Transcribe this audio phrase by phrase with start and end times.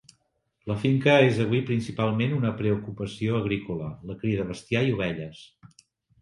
[0.69, 5.45] La finca és avui principalment una preocupació agrícola, la cria de bestiar i ovelles.